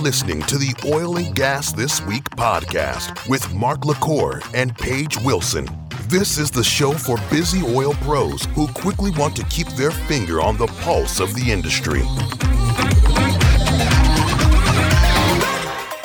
[0.00, 5.68] listening to the Oil and Gas This Week podcast with Mark LaCour and Paige Wilson.
[6.08, 10.40] This is the show for busy oil pros who quickly want to keep their finger
[10.40, 12.00] on the pulse of the industry.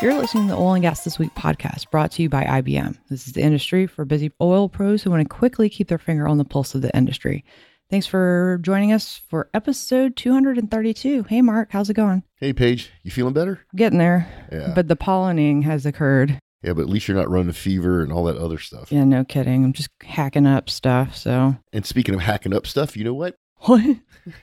[0.01, 2.97] You're listening to the Oil and Gas This Week podcast brought to you by IBM.
[3.09, 6.27] This is the industry for busy oil pros who want to quickly keep their finger
[6.27, 7.45] on the pulse of the industry.
[7.89, 11.23] Thanks for joining us for episode 232.
[11.23, 12.23] Hey, Mark, how's it going?
[12.37, 13.61] Hey, Paige, you feeling better?
[13.75, 14.27] Getting there.
[14.51, 14.73] Yeah.
[14.73, 16.39] But the pollinating has occurred.
[16.63, 18.91] Yeah, but at least you're not running a fever and all that other stuff.
[18.91, 19.63] Yeah, no kidding.
[19.63, 21.15] I'm just hacking up stuff.
[21.15, 23.37] So, And speaking of hacking up stuff, you know what?
[23.59, 23.83] what?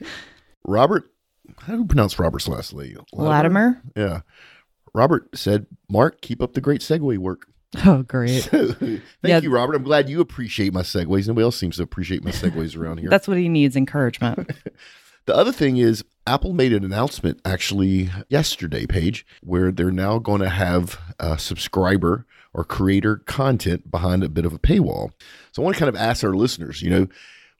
[0.65, 1.03] Robert,
[1.59, 2.97] how do you pronounce Robert's last name?
[3.11, 3.81] Latimer?
[3.97, 4.21] Yeah.
[4.93, 7.47] Robert said, Mark, keep up the great segue work.
[7.85, 8.43] Oh, great.
[8.43, 9.39] Thank Yeah.
[9.39, 9.75] you, Robert.
[9.75, 11.27] I'm glad you appreciate my segues.
[11.27, 13.09] Nobody else seems to appreciate my segues around here.
[13.09, 14.49] That's what he needs encouragement.
[15.25, 20.41] The other thing is, Apple made an announcement actually yesterday, Paige, where they're now going
[20.41, 25.11] to have a subscriber or creator content behind a bit of a paywall.
[25.53, 27.07] So I want to kind of ask our listeners, you know,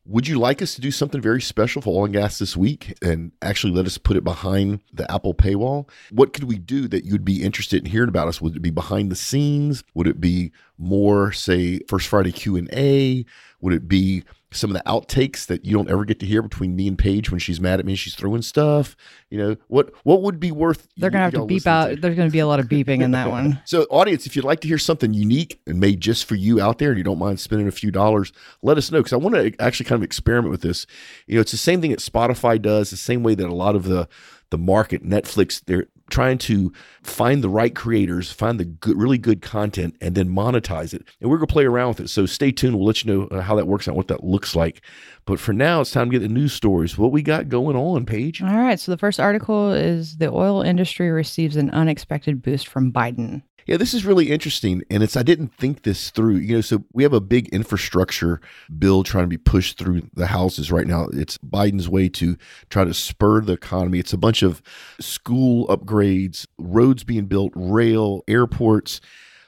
[0.05, 2.97] would you like us to do something very special for Oil and Gas this week
[3.01, 5.89] and actually let us put it behind the Apple paywall?
[6.11, 8.41] What could we do that you'd be interested in hearing about us?
[8.41, 9.83] Would it be behind the scenes?
[9.93, 13.25] Would it be more, say, First Friday Q and A?
[13.61, 14.23] Would it be
[14.53, 17.31] some of the outtakes that you don't ever get to hear between me and Paige
[17.31, 18.95] when she's mad at me and she's throwing stuff?
[19.29, 20.87] You know, what what would be worth?
[20.97, 21.89] They're going to have to beep out.
[21.89, 21.95] to?
[21.95, 23.61] There's going to be a lot of beeping in that one.
[23.65, 26.77] So, audience, if you'd like to hear something unique and made just for you out
[26.77, 29.35] there, and you don't mind spending a few dollars, let us know because I want
[29.35, 30.85] to actually kind of experiment with this.
[31.27, 33.75] You know, it's the same thing that Spotify does, the same way that a lot
[33.75, 34.07] of the
[34.49, 39.41] the market, Netflix, they're trying to find the right creators, find the good, really good
[39.41, 41.07] content, and then monetize it.
[41.21, 42.09] And we're gonna play around with it.
[42.09, 42.75] So stay tuned.
[42.75, 44.81] We'll let you know uh, how that works out, what that looks like.
[45.25, 46.97] But for now, it's time to get the news stories.
[46.97, 48.41] What we got going on, Paige?
[48.41, 48.79] All right.
[48.79, 53.43] So the first article is the oil industry receives an unexpected boost from Biden.
[53.65, 54.83] Yeah, this is really interesting.
[54.89, 56.35] And it's, I didn't think this through.
[56.37, 58.41] You know, so we have a big infrastructure
[58.77, 61.07] bill trying to be pushed through the houses right now.
[61.13, 62.37] It's Biden's way to
[62.69, 63.99] try to spur the economy.
[63.99, 64.61] It's a bunch of
[64.99, 69.01] school upgrades, roads being built, rail, airports.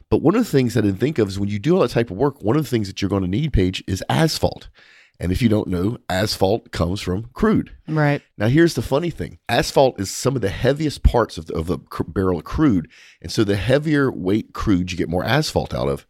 [0.09, 1.89] But one of the things I didn't think of is when you do all that
[1.89, 4.69] type of work, one of the things that you're going to need, Paige, is asphalt.
[5.19, 7.71] And if you don't know, asphalt comes from crude.
[7.87, 8.21] Right.
[8.37, 11.67] Now, here's the funny thing asphalt is some of the heaviest parts of the, of
[11.67, 12.89] the cr- barrel of crude.
[13.21, 16.05] And so, the heavier weight crude you get more asphalt out of.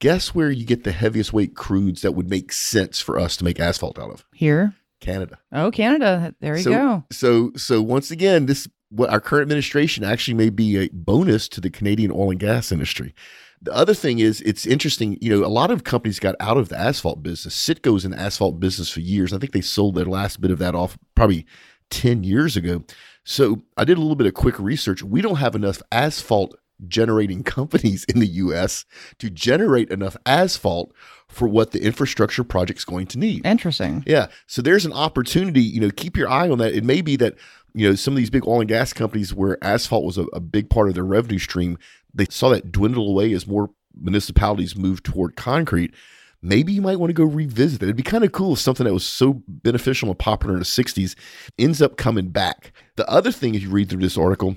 [0.00, 3.44] Guess where you get the heaviest weight crudes that would make sense for us to
[3.44, 4.24] make asphalt out of?
[4.34, 4.74] Here.
[5.00, 5.38] Canada.
[5.52, 6.34] Oh, Canada.
[6.40, 7.04] There you so, go.
[7.10, 11.60] So, so once again, this what our current administration actually may be a bonus to
[11.60, 13.14] the Canadian oil and gas industry.
[13.64, 15.18] The other thing is, it's interesting.
[15.20, 17.54] You know, a lot of companies got out of the asphalt business.
[17.54, 19.32] Citgo's in the asphalt business for years.
[19.32, 21.46] I think they sold their last bit of that off probably
[21.90, 22.84] ten years ago.
[23.24, 25.02] So I did a little bit of quick research.
[25.02, 26.54] We don't have enough asphalt
[26.86, 28.84] generating companies in the U.S.
[29.18, 30.92] to generate enough asphalt
[31.28, 33.44] for what the infrastructure project's going to need.
[33.46, 34.04] Interesting.
[34.06, 34.28] Yeah.
[34.46, 36.74] So there's an opportunity, you know, keep your eye on that.
[36.74, 37.34] It may be that,
[37.72, 40.40] you know, some of these big oil and gas companies where asphalt was a, a
[40.40, 41.78] big part of their revenue stream,
[42.14, 45.94] they saw that dwindle away as more municipalities moved toward concrete.
[46.42, 47.86] Maybe you might want to go revisit it.
[47.86, 50.66] It'd be kind of cool if something that was so beneficial and popular in the
[50.66, 51.14] 60s
[51.58, 52.72] ends up coming back.
[52.96, 54.56] The other thing, if you read through this article,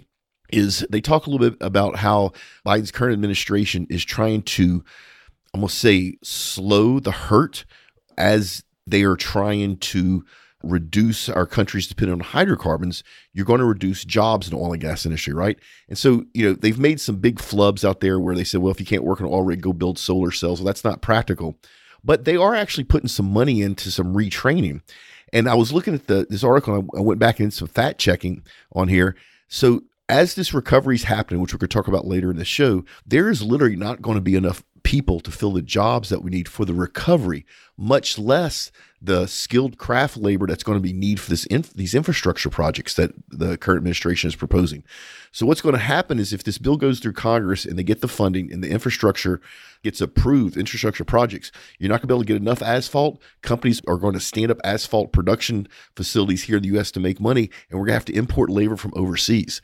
[0.52, 2.32] is they talk a little bit about how
[2.66, 4.84] Biden's current administration is trying to
[5.54, 7.66] almost say slow the hurt
[8.18, 10.26] as they are trying to
[10.64, 13.04] reduce our country's dependence on hydrocarbons,
[13.34, 15.58] you're going to reduce jobs in the oil and gas industry, right?
[15.88, 18.72] And so, you know, they've made some big flubs out there where they said, well,
[18.72, 20.60] if you can't work an oil rig, go build solar cells.
[20.60, 21.60] Well, that's not practical.
[22.04, 24.82] But they are actually putting some money into some retraining.
[25.34, 28.00] And I was looking at the this article, I went back and did some fact
[28.00, 29.16] checking on here.
[29.48, 32.46] So as this recovery is happening, which we're going to talk about later in the
[32.46, 36.24] show, there is literally not going to be enough people to fill the jobs that
[36.24, 40.94] we need for the recovery, much less the skilled craft labor that's going to be
[40.94, 44.86] needed for this inf- these infrastructure projects that the current administration is proposing.
[45.34, 48.00] So what's going to happen is if this bill goes through Congress and they get
[48.00, 49.42] the funding and the infrastructure
[49.84, 53.22] gets approved, infrastructure projects, you're not going to be able to get enough asphalt.
[53.42, 55.68] Companies are going to stand up asphalt production
[55.98, 56.92] facilities here in the U.S.
[56.92, 59.62] to make money, and we're going to have to import labor from overseas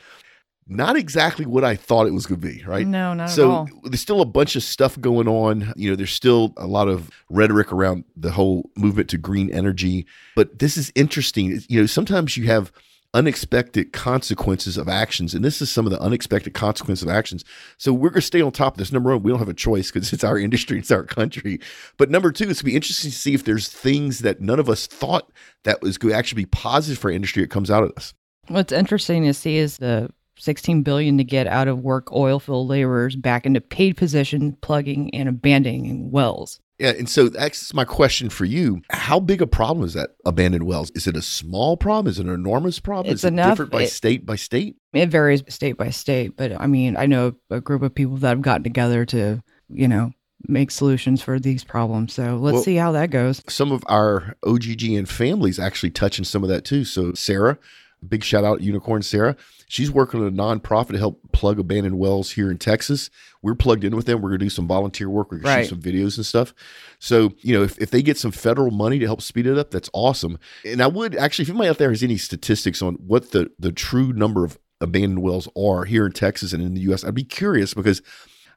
[0.67, 2.87] not exactly what I thought it was going to be, right?
[2.87, 3.69] No, not so at all.
[3.83, 5.73] there's still a bunch of stuff going on.
[5.75, 10.05] You know, there's still a lot of rhetoric around the whole movement to green energy.
[10.35, 11.59] But this is interesting.
[11.67, 12.71] You know, sometimes you have
[13.13, 15.33] unexpected consequences of actions.
[15.33, 17.45] And this is some of the unexpected consequences of actions.
[17.77, 18.91] So we're going to stay on top of this.
[18.91, 21.59] Number one, we don't have a choice because it's our industry, it's our country.
[21.97, 24.59] But number two, it's going to be interesting to see if there's things that none
[24.59, 25.31] of us thought
[25.63, 28.13] that was going to actually be positive for industry that comes out of this.
[28.47, 32.67] What's interesting to see is the 16 billion to get out of work oil field
[32.67, 36.59] laborers back into paid position plugging and abandoning wells.
[36.79, 38.81] Yeah, and so that's my question for you.
[38.89, 40.91] How big a problem is that abandoned wells?
[40.95, 42.09] Is it a small problem?
[42.09, 43.13] Is it an enormous problem?
[43.13, 44.75] It's is it enough- different by it- state by state?
[44.91, 48.29] It varies state by state, but I mean, I know a group of people that
[48.29, 50.11] have gotten together to, you know,
[50.47, 52.13] make solutions for these problems.
[52.13, 53.41] So let's Well- see how that goes.
[53.47, 56.83] Some of our OGGN families actually touching some of that too.
[56.83, 57.57] So Sarah,
[58.09, 59.35] big shout out Unicorn Sarah.
[59.67, 63.09] She's working on a nonprofit to help plug abandoned wells here in Texas.
[63.41, 64.21] We're plugged in with them.
[64.21, 65.31] We're gonna do some volunteer work.
[65.31, 65.63] We're gonna Right.
[65.65, 66.53] shoot some videos and stuff.
[66.99, 69.71] So, you know, if, if they get some federal money to help speed it up,
[69.71, 70.37] that's awesome.
[70.63, 73.71] And I would actually, if anybody out there has any statistics on what the the
[73.71, 77.23] true number of abandoned wells are here in Texas and in the US, I'd be
[77.23, 78.01] curious because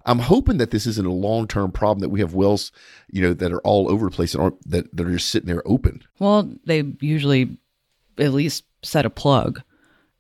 [0.05, 2.71] I'm hoping that this isn't a long term problem that we have wells,
[3.11, 5.49] you know, that are all over the place and aren't that, that are just sitting
[5.49, 6.03] there open.
[6.21, 7.57] Well, they usually
[8.19, 9.63] at least set a plug.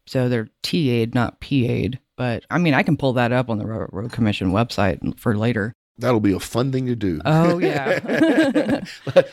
[0.07, 1.99] So they're TA'd, not PA'd.
[2.17, 5.37] But I mean, I can pull that up on the Road, Road Commission website for
[5.37, 5.73] later.
[5.99, 7.21] That'll be a fun thing to do.
[7.25, 8.01] Oh, yeah.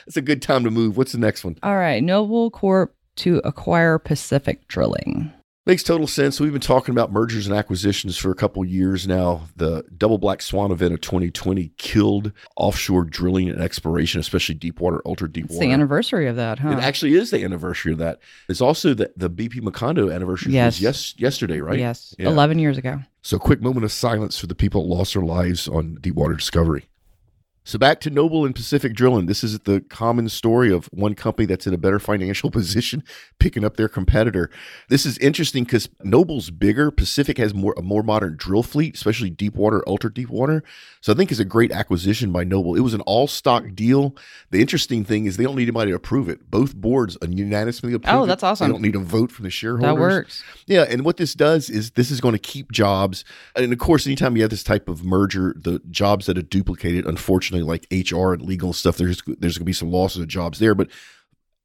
[0.08, 0.98] it's a good time to move.
[0.98, 1.58] What's the next one?
[1.64, 2.04] All right.
[2.04, 5.32] Noble Corp to acquire Pacific Drilling.
[5.66, 6.42] Makes total sense.
[6.42, 9.44] We've been talking about mergers and acquisitions for a couple years now.
[9.56, 15.02] The Double Black Swan event of 2020 killed offshore drilling and exploration, especially deep water,
[15.06, 16.72] ultra deep It's the anniversary of that, huh?
[16.72, 18.20] It actually is the anniversary of that.
[18.50, 20.76] It's also the, the BP Macondo anniversary Yes.
[20.76, 21.80] was yes, yesterday, right?
[21.80, 22.14] Yes.
[22.20, 22.28] Yeah.
[22.28, 23.00] 11 years ago.
[23.22, 26.90] So, quick moment of silence for the people that lost their lives on Deepwater Discovery.
[27.66, 29.26] So, back to Noble and Pacific Drilling.
[29.26, 33.04] This is the common story of one company that's in a better financial position
[33.40, 34.50] picking up their competitor.
[34.90, 36.92] This is interesting because Noble's bigger.
[36.92, 40.64] Pacific has more a more modern drill fleet, especially deep water, ultra deep water.
[41.02, 42.76] So, I think it's a great acquisition by Noble.
[42.76, 44.16] It was an all stock deal.
[44.52, 46.50] The interesting thing is they don't need anybody to approve it.
[46.52, 48.68] Both boards unanimously approved Oh, that's awesome.
[48.68, 49.96] They don't need a vote from the shareholders.
[49.96, 50.44] That works.
[50.68, 53.24] Yeah, and what this does is this is going to keep jobs.
[53.56, 57.06] And of course, anytime you have this type of merger, the jobs that are duplicated,
[57.06, 60.60] unfortunately, like HR and legal stuff, there's there's going to be some losses of jobs
[60.60, 60.74] there.
[60.74, 60.90] But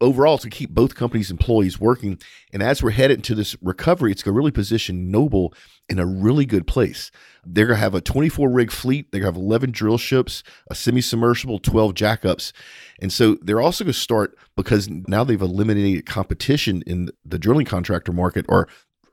[0.01, 2.19] overall, to keep both companies' employees working.
[2.53, 5.53] And as we're headed into this recovery, it's going to really position Noble
[5.89, 7.11] in a really good place.
[7.45, 9.11] They're going to have a 24 rig fleet.
[9.11, 12.53] They're going to have 11 drill ships, a semi submersible, 12 jackups.
[13.01, 17.67] And so they're also going to start because now they've eliminated competition in the drilling
[17.67, 18.69] contractor market or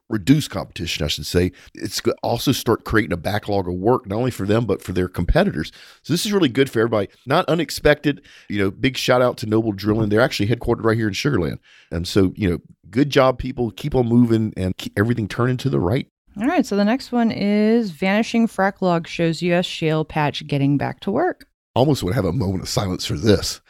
[0.09, 1.51] reduce competition, I should say.
[1.73, 5.07] It's also start creating a backlog of work, not only for them, but for their
[5.07, 5.71] competitors.
[6.03, 7.09] So this is really good for everybody.
[7.25, 8.21] Not unexpected.
[8.49, 10.09] You know, big shout out to Noble Drilling.
[10.09, 11.59] They're actually headquartered right here in Sugar Land.
[11.91, 12.59] And so, you know,
[12.89, 13.71] good job, people.
[13.71, 16.07] Keep on moving and keep everything turning to the right.
[16.37, 16.65] All right.
[16.65, 19.65] So the next one is Vanishing Frack Log shows U.S.
[19.65, 21.47] shale patch getting back to work.
[21.75, 23.61] almost would have a moment of silence for this.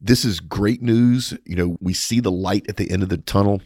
[0.00, 1.32] This is great news.
[1.46, 3.62] You know, we see the light at the end of the tunnel.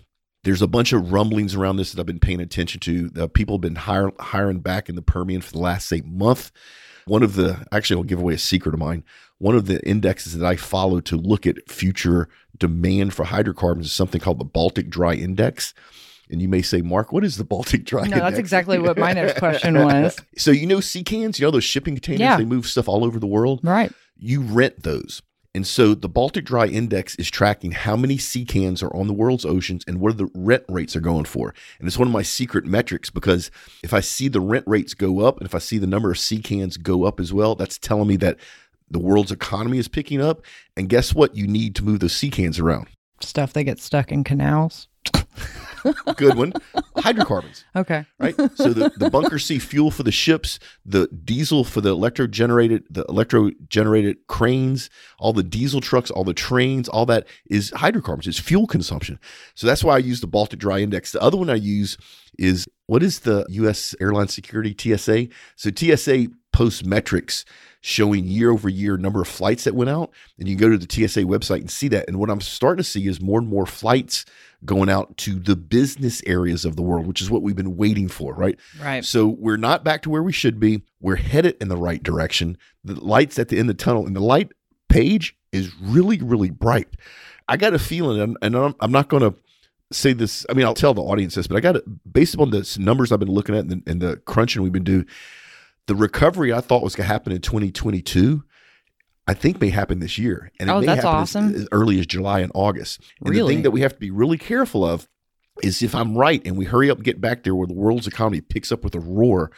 [0.47, 3.11] There's a bunch of rumblings around this that I've been paying attention to.
[3.19, 6.53] Uh, people have been hire, hiring back in the Permian for the last, say, month.
[7.07, 9.03] One of the, actually, I'll give away a secret of mine.
[9.39, 13.93] One of the indexes that I follow to look at future demand for hydrocarbons is
[13.93, 15.75] something called the Baltic Dry Index.
[16.31, 18.11] And you may say, Mark, what is the Baltic Dry Index?
[18.13, 18.31] No, Index?
[18.31, 20.17] that's exactly what my next question was.
[20.39, 22.37] So, you know, sea cans, you know, those shipping containers, Yeah.
[22.37, 23.93] they move stuff all over the world Right.
[24.17, 25.23] you rent those.
[25.57, 29.15] And so the Baltic Dry Index is tracking how many sea cans are on the
[29.15, 31.55] world's oceans and what are the rent rates are going for.
[31.79, 33.51] And it's one of my secret metrics because
[33.83, 36.19] if I see the rent rates go up and if I see the number of
[36.19, 38.37] sea cans go up as well, that's telling me that
[38.91, 40.43] the world's economy is picking up.
[40.77, 41.35] And guess what?
[41.35, 42.89] You need to move those sea cans around.
[43.23, 44.89] Stuff that gets stuck in canals.
[46.17, 46.53] Good one.
[46.97, 47.65] Hydrocarbons.
[47.75, 48.05] Okay.
[48.19, 48.35] right?
[48.55, 52.85] So the, the bunker C fuel for the ships, the diesel for the electro generated,
[52.91, 58.27] the electro generated cranes, all the diesel trucks, all the trains, all that is hydrocarbons.
[58.27, 59.19] It's fuel consumption.
[59.55, 61.13] So that's why I use the Baltic Dry Index.
[61.13, 61.97] The other one I use
[62.39, 63.95] is what is the U.S.
[64.01, 65.29] Airline Security TSA?
[65.57, 67.45] So TSA posts metrics
[67.87, 70.77] showing year over year number of flights that went out, and you can go to
[70.77, 72.09] the TSA website and see that.
[72.09, 74.25] And what I'm starting to see is more and more flights
[74.65, 78.09] going out to the business areas of the world, which is what we've been waiting
[78.09, 78.59] for, right?
[78.81, 79.05] Right.
[79.05, 80.83] So we're not back to where we should be.
[81.01, 82.59] We're headed in the right direction.
[82.83, 84.51] The lights at the end of the tunnel, and the light
[84.89, 86.89] Paige is really, really bright.
[87.47, 89.39] I got a feeling, and, and I'm, I'm not going to
[89.93, 90.45] say this.
[90.51, 93.13] I mean, I'll tell the audience this, but I got it based upon the numbers
[93.13, 95.07] I've been looking at and the, and the crunching we've been doing.
[95.87, 98.43] The recovery I thought was going to happen in 2022.
[99.29, 101.55] I think may happen this year, and it Oh, may that's happen as- awesome.
[101.55, 103.01] as, early as July and August.
[103.25, 105.09] And the thing that we have to be really careful of
[105.65, 108.07] is if I'm right and we hurry up and get back there where the world's
[108.07, 109.51] economy picks up with a roar,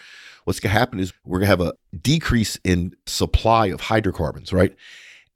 [0.44, 4.52] what's going to happen is we're going to have a decrease in supply of hydrocarbons,
[4.54, 4.74] right?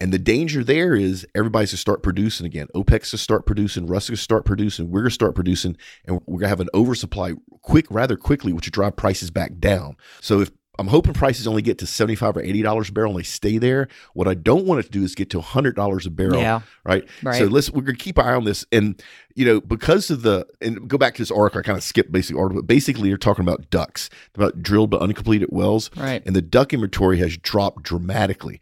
[0.01, 2.69] And the danger there is everybody's going to start producing again.
[2.75, 5.77] OPEC's going to start producing, Russia's going to start producing, we're going to start producing,
[6.07, 9.59] and we're going to have an oversupply quick, rather quickly, which will drive prices back
[9.59, 9.97] down.
[10.21, 13.19] So if I'm hoping prices only get to 75 or 80 dollars a barrel and
[13.21, 13.89] they stay there.
[14.15, 16.41] What I don't want it to do is get to 100 dollars a barrel.
[16.41, 16.63] Yeah.
[16.85, 17.07] Right?
[17.23, 17.37] Right.
[17.39, 19.01] So let's we're going to keep an eye on this and
[19.35, 22.11] you know because of the and go back to this article I kind of skipped
[22.11, 26.23] basic article but basically you're talking about ducks about drilled but uncompleted wells Right.
[26.25, 28.59] and the duck inventory has dropped dramatically.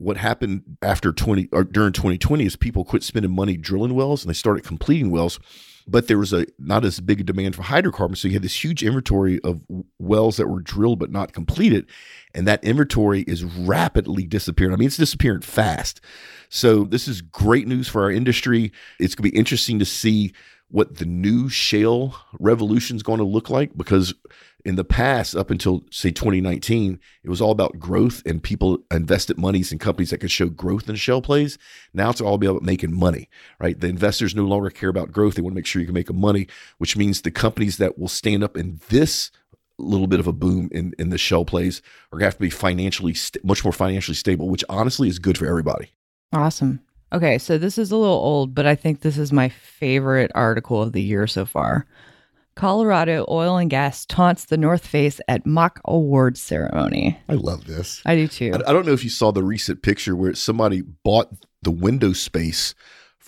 [0.00, 4.30] What happened after 20 or during 2020 is people quit spending money drilling wells and
[4.30, 5.40] they started completing wells,
[5.88, 8.20] but there was a not as big a demand for hydrocarbons.
[8.20, 9.62] So you had this huge inventory of
[9.98, 11.86] wells that were drilled but not completed,
[12.34, 14.74] and that inventory is rapidly disappearing.
[14.74, 16.00] I mean, it's disappearing fast.
[16.50, 18.72] So this is great news for our industry.
[19.00, 20.32] It's going to be interesting to see
[20.70, 24.14] what the new shale revolution is going to look like because
[24.68, 29.38] in the past up until say 2019 it was all about growth and people invested
[29.38, 31.58] monies in companies that could show growth in shale plays
[31.94, 35.42] now it's all about making money right the investors no longer care about growth they
[35.42, 36.46] want to make sure you can make money
[36.76, 39.30] which means the companies that will stand up in this
[39.78, 41.80] little bit of a boom in, in the shale plays
[42.12, 45.18] are going to have to be financially st- much more financially stable which honestly is
[45.18, 45.92] good for everybody
[46.32, 46.80] Awesome.
[47.12, 50.82] Okay, so this is a little old, but I think this is my favorite article
[50.82, 51.86] of the year so far.
[52.58, 57.16] Colorado Oil and Gas taunts the North Face at mock awards ceremony.
[57.28, 58.50] i love this I do too.
[58.52, 61.28] I, I don't know if you saw the recent picture where somebody bought
[61.62, 62.74] the window space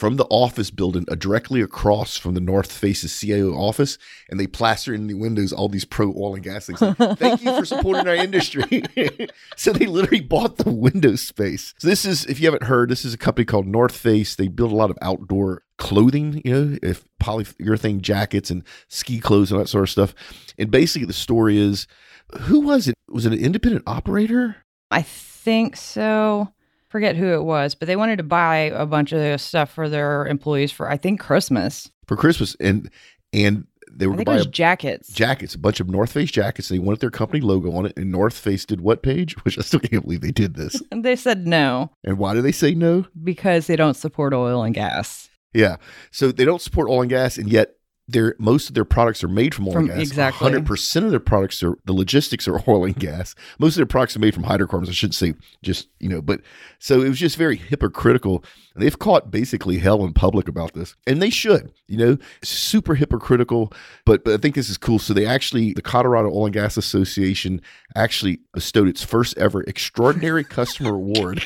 [0.01, 3.99] from the office building uh, directly across from the North Face's CIO office,
[4.31, 6.81] and they plastered in the windows all these pro oil and gas things.
[6.81, 8.83] Like, Thank you for supporting our industry.
[9.57, 11.75] so they literally bought the window space.
[11.77, 14.35] So this is, if you haven't heard, this is a company called North Face.
[14.35, 19.53] They build a lot of outdoor clothing, you know, if polyurethane jackets and ski clothes
[19.53, 20.15] and that sort of stuff.
[20.57, 21.87] And basically, the story is,
[22.41, 22.95] who was it?
[23.11, 24.57] Was it an independent operator?
[24.91, 26.55] I think so.
[26.91, 30.27] Forget who it was, but they wanted to buy a bunch of stuff for their
[30.27, 31.91] employees for I think Christmas.
[32.07, 32.91] for Christmas, and
[33.33, 35.13] and they were going to buy a jackets.
[35.13, 36.71] jackets, a bunch of North Face jackets.
[36.71, 39.35] And they wanted their company logo on it, and North Face did what Paige?
[39.45, 40.83] Which I still can't believe they did this.
[40.91, 43.07] and they said no and why do they say no?
[43.23, 45.29] because they don't support oil and gas.
[45.55, 45.77] Yeah,
[46.11, 47.75] so they don't support oil and gas, and yet
[48.13, 50.09] their most of their products are made from oil From- and gas.
[50.09, 50.45] exactly.
[50.45, 53.35] hundred percent of their products are the logistics are oil and gas.
[53.59, 54.89] Most of their products are made from hydrocarbons.
[54.89, 56.41] I shouldn't say, just you know, but
[56.79, 58.45] so it was just very hypocritical.
[58.77, 61.73] They've caught basically hell in public about this, and they should.
[61.89, 63.73] You know, super hypocritical.
[64.05, 64.99] But but I think this is cool.
[64.99, 67.61] So they actually, the Colorado Oil and Gas Association
[67.97, 71.43] actually bestowed its first ever extraordinary customer award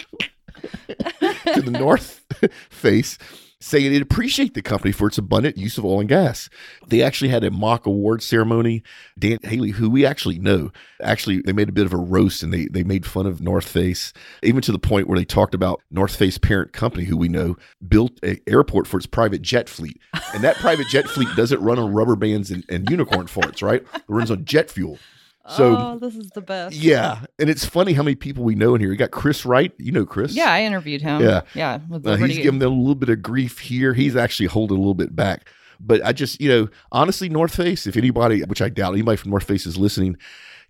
[0.89, 2.23] to the North
[2.71, 3.19] Face,
[3.61, 6.49] saying it appreciate the company for its abundant use of oil and gas.
[6.89, 8.83] They actually had a mock award ceremony.
[9.19, 10.71] Dan Haley, who we actually know,
[11.03, 13.69] actually they made a bit of a roast and they they made fun of North
[13.69, 17.29] Face, even to the point where they talked about North Face parent company, who we
[17.29, 17.57] know
[17.87, 20.01] built an airport for its private jet fleet,
[20.35, 23.83] and that private jet fleet doesn't run on rubber bands and, and unicorn farts, right?
[23.95, 24.99] It runs on jet fuel.
[25.49, 26.75] So oh, this is the best.
[26.75, 28.89] yeah, and it's funny how many people we know in here.
[28.89, 30.35] We got Chris Wright, you know Chris.
[30.35, 31.21] Yeah, I interviewed him.
[31.21, 31.43] Yeah.
[31.55, 31.81] Yeah.
[31.93, 33.93] Uh, he's giving them a little bit of grief here.
[33.93, 35.51] He's actually holding a little bit back.
[35.81, 39.31] But I just, you know, honestly, North Face, if anybody, which I doubt anybody from
[39.31, 40.17] North Face is listening,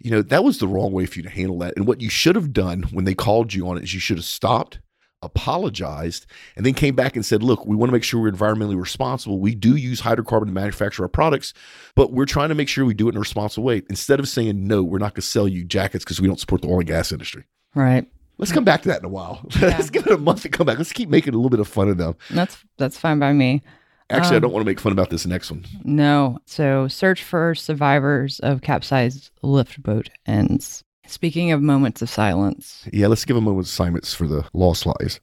[0.01, 1.75] you know, that was the wrong way for you to handle that.
[1.77, 4.17] And what you should have done when they called you on it is you should
[4.17, 4.81] have stopped,
[5.25, 6.27] apologized,
[6.57, 9.39] and then came back and said, look, we want to make sure we're environmentally responsible.
[9.41, 11.55] We do use hydrocarbon to manufacture our products,
[11.95, 13.83] but we're trying to make sure we do it in a responsible way.
[13.89, 16.63] Instead of saying, no, we're not going to sell you jackets because we don't support
[16.63, 17.45] the oil and gas industry.
[17.75, 18.07] right.
[18.37, 19.47] Let's come back to that in a while.
[19.61, 20.77] Let's give it a month to come back.
[20.77, 22.17] Let's keep making a little bit of fun of them.
[22.31, 23.63] That's that's fine by me.
[24.11, 25.65] Actually, I Um, don't want to make fun about this next one.
[25.85, 26.39] No.
[26.45, 30.83] So, search for survivors of capsized lift boat ends.
[31.07, 34.87] Speaking of moments of silence, Yeah, let's give a moment of silence for the lost
[34.87, 35.21] lives.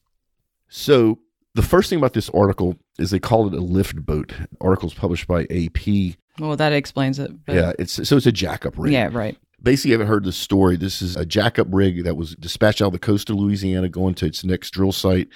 [0.68, 1.18] So
[1.54, 4.32] the first thing about this article is they call it a lift boat.
[4.60, 6.16] Articles published by AP.
[6.38, 7.30] well, that explains it.
[7.48, 8.92] Yeah, it's so it's a jackup rig.
[8.92, 9.36] Yeah, right.
[9.62, 10.76] Basically, you haven't heard the story.
[10.76, 14.14] This is a jackup rig that was dispatched out of the coast of Louisiana, going
[14.14, 15.28] to its next drill site.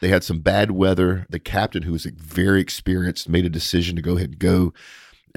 [0.00, 1.26] They had some bad weather.
[1.28, 4.72] The captain, who was very experienced, made a decision to go ahead and go.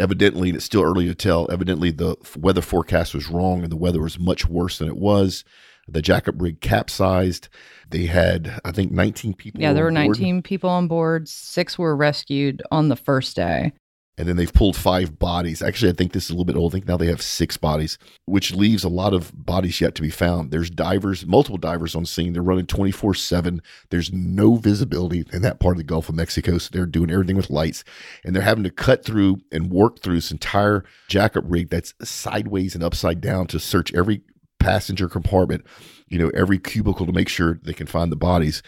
[0.02, 1.48] Evidently, and it's still early to tell.
[1.52, 5.44] Evidently, the weather forecast was wrong, and the weather was much worse than it was.
[5.88, 7.50] The jackup rig capsized.
[7.90, 9.62] They had, I think, 19 people.
[9.62, 10.18] Yeah, there were on board.
[10.18, 11.28] 19 people on board.
[11.28, 13.74] Six were rescued on the first day.
[14.22, 15.64] And then they've pulled five bodies.
[15.64, 16.72] Actually, I think this is a little bit old.
[16.72, 20.04] I think now they have six bodies, which leaves a lot of bodies yet to
[20.04, 20.52] be found.
[20.52, 22.34] There's divers, multiple divers on scene.
[22.34, 23.64] They're running 24 7.
[23.90, 26.60] There's no visibility in that part of the Gulf of Mexico.
[26.60, 27.84] So they're doing everything with lights
[28.24, 32.76] and they're having to cut through and work through this entire jackup rig that's sideways
[32.76, 34.22] and upside down to search every
[34.60, 35.66] passenger compartment.
[36.08, 38.62] you know, every cubicle to make sure they can find the bodies.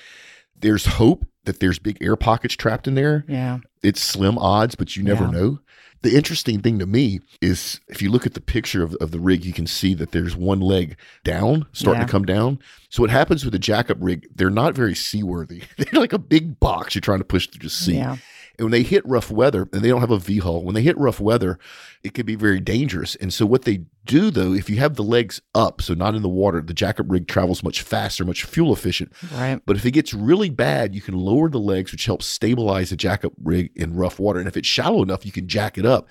[0.55, 3.25] There's hope that there's big air pockets trapped in there.
[3.27, 3.59] Yeah.
[3.81, 5.31] It's slim odds, but you never Yeah.
[5.31, 5.59] know.
[6.01, 9.19] The interesting thing to me is if you look at the picture of, of the
[9.21, 12.05] rig, you can see that there's one leg down, starting Yeah.
[12.07, 12.59] to come down.
[12.89, 15.63] So what happens with the jackup rig, they're not very seaworthy.
[15.77, 17.95] They're like a big box you're trying to push through the sea.
[17.95, 18.17] Yeah.
[18.57, 20.83] And when they hit rough weather, and they don't have a V hull, when they
[20.83, 21.57] hit rough weather,
[22.03, 23.15] it could be very dangerous.
[23.15, 26.21] And so, what they do though, if you have the legs up, so not in
[26.21, 29.11] the water, the jackup rig travels much faster, much fuel efficient.
[29.33, 29.59] Right.
[29.65, 32.97] But if it gets really bad, you can lower the legs, which helps stabilize the
[32.97, 34.39] jackup rig in rough water.
[34.39, 36.07] And if it's shallow enough, you can jack it up.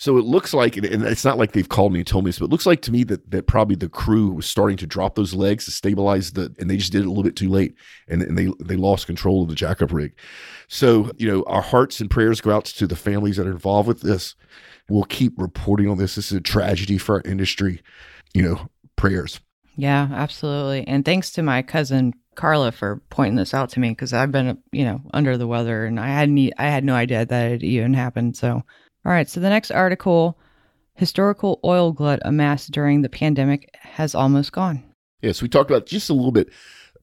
[0.00, 2.38] So it looks like, and- it's not like they've called me and told me this,
[2.38, 5.14] but it looks like to me that that probably the crew was starting to drop
[5.14, 7.74] those legs to stabilize the, and they just did it a little bit too late,
[8.08, 10.14] and, and they they lost control of the jackup rig.
[10.68, 13.88] So you know, our hearts and prayers go out to the families that are involved
[13.88, 14.36] with this.
[14.88, 16.14] We'll keep reporting on this.
[16.14, 17.82] This is a tragedy for our industry.
[18.32, 19.38] You know, prayers.
[19.76, 20.88] Yeah, absolutely.
[20.88, 24.56] And thanks to my cousin Carla for pointing this out to me because I've been,
[24.72, 27.92] you know, under the weather and I hadn't, I had no idea that it even
[27.92, 28.34] happened.
[28.38, 28.62] So,
[29.04, 29.28] all right.
[29.28, 30.38] So the next article,
[30.94, 34.82] historical oil glut amassed during the pandemic has almost gone.
[35.22, 36.50] Yes, we talked about just a little bit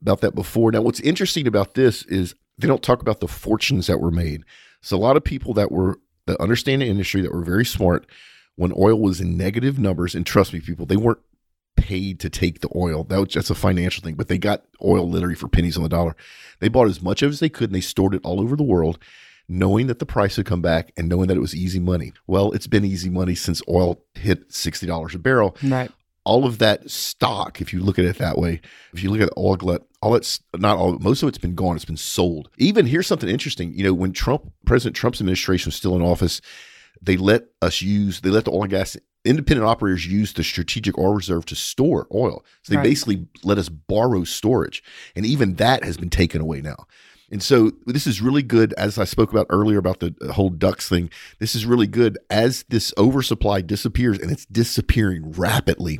[0.02, 0.72] about that before.
[0.72, 4.44] Now, what's interesting about this is they don't talk about the fortunes that were made.
[4.82, 8.06] So, a lot of people that were that understand the industry that were very smart
[8.56, 11.20] when oil was in negative numbers, and trust me, people, they weren't
[11.78, 13.04] paid to take the oil.
[13.04, 15.90] That was just a financial thing, but they got oil literally for pennies on the
[15.90, 16.16] dollar.
[16.60, 18.64] They bought as much of as they could, and they stored it all over the
[18.64, 19.00] world.
[19.50, 22.12] Knowing that the price would come back and knowing that it was easy money.
[22.28, 25.90] Well, it's been easy money since oil hit $60 a barrel Right.
[26.26, 28.60] all of that stock, if you look at it that way,
[28.94, 31.78] if you look at oil glut, all that's not all, most of it's been gone.
[31.78, 32.50] It's been sold.
[32.58, 33.74] Even here's something interesting.
[33.74, 36.42] You know, when Trump, President Trump's administration was still in office,
[37.02, 40.98] they let us use, they let the oil and gas independent operators use the strategic
[40.98, 42.44] oil reserve to store oil.
[42.64, 42.84] So they Right.
[42.84, 44.84] basically let us borrow storage.
[45.16, 46.86] And even that has been taken away now.
[47.30, 50.88] And so this is really good, as I spoke about earlier about the whole ducks
[50.88, 51.10] thing.
[51.40, 56.00] This is really good as this oversupply disappears, and it's disappearing rapidly.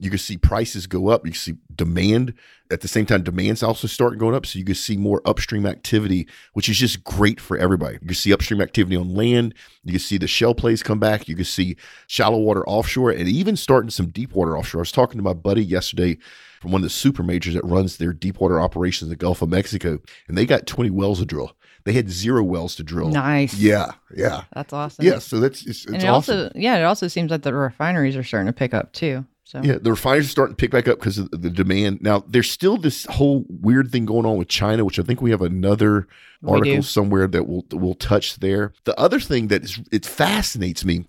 [0.00, 1.26] You can see prices go up.
[1.26, 2.32] You can see demand
[2.70, 3.22] at the same time.
[3.22, 7.04] Demand's also starting going up, so you can see more upstream activity, which is just
[7.04, 7.98] great for everybody.
[8.00, 9.54] You can see upstream activity on land.
[9.84, 11.28] You can see the shale plays come back.
[11.28, 14.80] You can see shallow water offshore, and even starting some deep water offshore.
[14.80, 16.16] I was talking to my buddy yesterday
[16.62, 19.42] from one of the super majors that runs their deep water operations in the Gulf
[19.42, 21.52] of Mexico, and they got 20 wells to drill.
[21.84, 23.08] They had zero wells to drill.
[23.08, 23.54] Nice.
[23.54, 25.04] Yeah, yeah, That's awesome.
[25.04, 25.18] yeah.
[25.18, 26.38] So that's it's, it's and it awesome.
[26.38, 29.24] also, yeah, it also seems like the refineries are starting to pick up too.
[29.50, 32.02] So, Yeah, the refineries are starting to pick back up because of the demand.
[32.02, 35.32] Now, there's still this whole weird thing going on with China, which I think we
[35.32, 36.06] have another
[36.40, 36.82] We article do.
[36.82, 38.72] somewhere that we'll we'll touch there.
[38.84, 41.06] The other thing that is it fascinates me.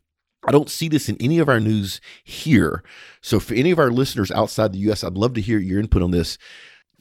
[0.47, 2.81] I don't see this in any of our news here.
[3.21, 6.01] So for any of our listeners outside the US, I'd love to hear your input
[6.01, 6.39] on this.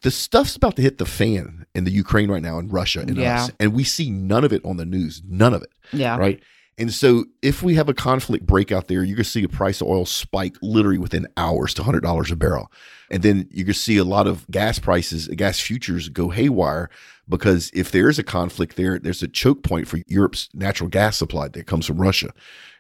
[0.03, 3.17] The stuff's about to hit the fan in the Ukraine right now in Russia and
[3.17, 3.45] Yeah.
[3.45, 3.51] us.
[3.59, 5.23] And we see none of it on the news.
[5.27, 6.19] None of it yeah.
[6.19, 6.43] right?
[6.81, 9.83] And so, if we have a conflict break out there, you can see the price
[9.83, 12.73] of oil spike literally within hours to hundred dollars a barrel,
[13.11, 16.89] and then you can see a lot of gas prices, gas futures go haywire
[17.29, 21.17] because if there is a conflict there, there's a choke point for Europe's natural gas
[21.17, 22.33] supply that comes from Russia.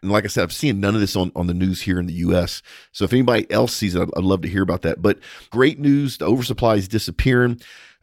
[0.02, 2.06] And like I said, I've seen none of this on, on the news here in
[2.06, 2.62] the U.S.
[2.90, 5.00] So if anybody else sees it, I'd, I'd love to hear about that.
[5.00, 5.18] But
[5.50, 7.60] great news: the oversupply is disappearing.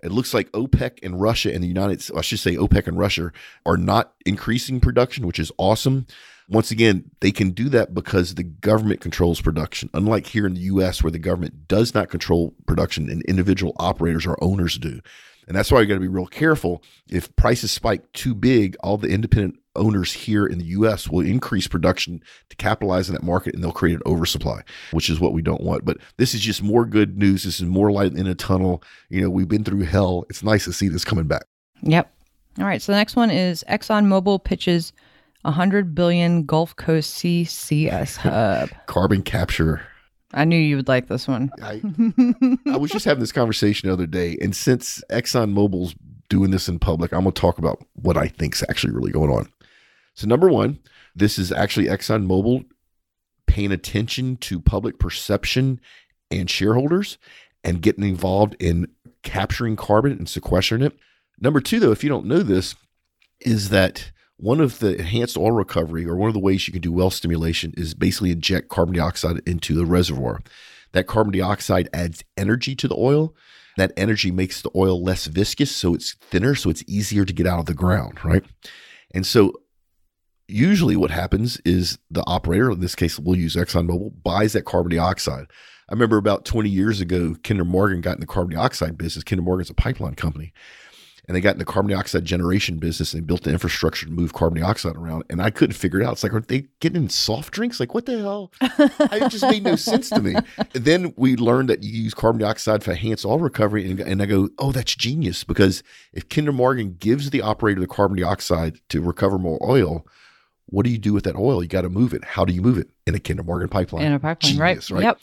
[0.07, 3.31] It looks like OPEC and Russia and the United, I should say OPEC and Russia
[3.65, 6.07] are not increasing production, which is awesome.
[6.49, 9.89] Once again, they can do that because the government controls production.
[9.93, 14.25] Unlike here in the US, where the government does not control production and individual operators
[14.25, 15.01] or owners do.
[15.47, 16.81] And that's why you got to be real careful.
[17.09, 21.67] If prices spike too big, all the independent owners here in the US will increase
[21.67, 24.61] production to capitalize on that market and they'll create an oversupply,
[24.91, 25.85] which is what we don't want.
[25.85, 27.43] But this is just more good news.
[27.43, 28.83] This is more light in a tunnel.
[29.09, 30.25] You know, we've been through hell.
[30.29, 31.43] It's nice to see this coming back.
[31.83, 32.11] Yep.
[32.59, 32.81] All right.
[32.81, 34.93] So the next one is ExxonMobil pitches
[35.43, 38.69] 100 billion Gulf Coast CCS hub.
[38.87, 39.81] Carbon capture.
[40.33, 41.51] I knew you would like this one.
[41.61, 41.81] I,
[42.69, 45.95] I was just having this conversation the other day, and since ExxonMobil's
[46.29, 49.31] doing this in public, I'm going to talk about what I think's actually really going
[49.31, 49.49] on.
[50.17, 50.79] So, number one,
[51.15, 52.65] this is actually ExxonMobil
[53.45, 55.79] paying attention to public perception
[56.31, 57.19] and shareholders
[57.63, 58.87] and getting involved in
[59.21, 60.97] capturing carbon and sequestering it.
[61.39, 62.73] Number two, though, if you don't know this,
[63.41, 66.81] is that one of the enhanced oil recovery or one of the ways you can
[66.81, 70.41] do well stimulation is basically inject carbon dioxide into the reservoir.
[70.93, 73.35] That carbon dioxide adds energy to the oil.
[73.77, 77.45] That energy makes the oil less viscous, so it's thinner, so it's easier to get
[77.45, 78.43] out of the ground, right?
[79.13, 79.53] And so
[80.47, 84.95] usually what happens is the operator, in this case we'll use ExxonMobil, buys that carbon
[84.95, 85.47] dioxide.
[85.89, 89.23] I remember about 20 years ago, Kinder Morgan got in the carbon dioxide business.
[89.23, 90.53] Kinder Morgan's a pipeline company.
[91.27, 94.31] And they got in the carbon dioxide generation business and built the infrastructure to move
[94.31, 95.25] carbon dioxide around.
[95.29, 96.13] And I couldn't figure it out.
[96.13, 97.81] It's like, are they getting in soft drinks?
[97.81, 98.51] Like, what the hell?
[98.61, 100.35] it just made no sense to me.
[100.57, 103.89] And then we learned that you use carbon dioxide for enhanced oil recovery.
[103.89, 105.43] And, and I go, oh, that's genius.
[105.43, 105.83] Because
[106.13, 110.05] if Kinder Morgan gives the operator the carbon dioxide to recover more oil,
[110.67, 111.61] what do you do with that oil?
[111.63, 112.23] You got to move it.
[112.23, 112.89] How do you move it?
[113.05, 114.05] In a Kinder Morgan pipeline.
[114.05, 115.03] In a pipeline, Genius, right?
[115.03, 115.19] Yep.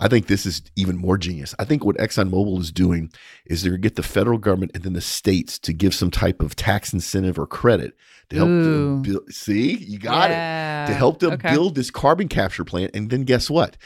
[0.00, 1.54] I think this is even more genius.
[1.58, 3.10] I think what ExxonMobil is doing
[3.46, 6.10] is they're going to get the federal government and then the states to give some
[6.12, 7.94] type of tax incentive or credit
[8.30, 9.32] to help them build.
[9.32, 10.84] See, you got Yeah.
[10.84, 10.86] it.
[10.88, 11.50] To help them Okay.
[11.52, 12.92] build this carbon capture plant.
[12.94, 13.76] And then guess what?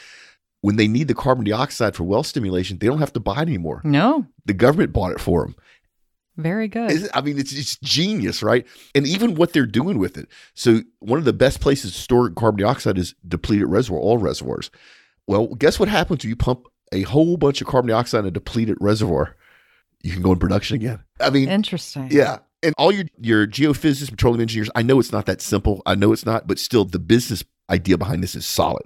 [0.61, 3.47] When they need the carbon dioxide for well stimulation, they don't have to buy it
[3.49, 3.81] anymore.
[3.83, 5.55] No, The government bought it for them.
[6.37, 7.09] Very good.
[7.13, 8.65] I mean, it's it's genius, right?
[8.95, 10.27] And even what they're doing with it.
[10.53, 14.71] So one of the best places to store carbon dioxide is depleted reservoir, all reservoirs.
[15.27, 18.31] Well, guess what happens when you pump a whole bunch of carbon dioxide in a
[18.31, 19.35] depleted reservoir?
[20.01, 21.03] You can go in production again.
[21.21, 22.09] I mean, Interesting.
[22.11, 22.39] yeah.
[22.61, 25.81] And all your your geophysicists, petroleum engineers, I know it's not that simple.
[25.85, 28.85] I know it's not, but still the business idea behind this is solid.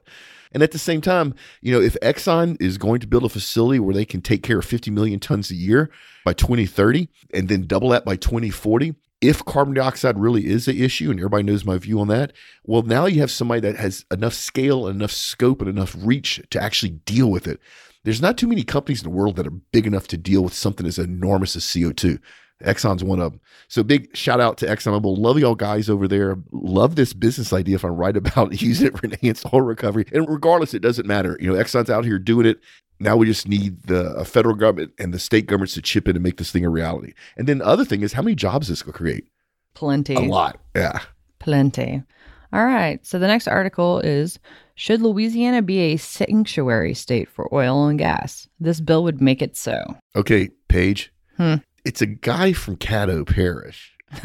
[0.53, 3.79] And at the same time, you know, if Exxon is going to build a facility
[3.79, 5.89] where they can take care of 50 million tons a year
[6.25, 11.09] by 2030 and then double that by 2040, if carbon dioxide really is an issue,
[11.09, 12.33] and everybody knows my view on that,
[12.63, 16.61] well, now you have somebody that has enough scale, enough scope, and enough reach to
[16.61, 17.59] actually deal with it.
[18.03, 20.53] There's not too many companies in the world that are big enough to deal with
[20.53, 22.19] something as enormous as CO2.
[22.63, 23.41] Exxon's one of them.
[23.67, 25.17] So big shout out to Exxon ExxonMobil.
[25.17, 26.37] Love y'all guys over there.
[26.51, 30.05] Love this business idea if I'm right about using it for enhanced oil recovery.
[30.11, 31.37] And regardless, it doesn't matter.
[31.39, 32.59] You know, Exxon's out here doing it.
[32.99, 36.23] Now we just need the federal government and the state governments to chip in and
[36.23, 37.13] make this thing a reality.
[37.37, 39.27] And then the other thing is how many jobs this will create?
[39.75, 40.15] Plenty.
[40.15, 40.59] A lot.
[40.75, 41.01] Yeah.
[41.37, 42.03] Plenty.
[42.51, 43.05] All right.
[43.05, 44.39] So the next article is
[44.73, 48.47] Should Louisiana be a sanctuary state for oil and gas?
[48.59, 49.79] This bill would make it so.
[50.15, 51.11] Okay, Paige.
[51.35, 51.55] Hmm.
[51.87, 53.93] It's a guy from Caddo Parish.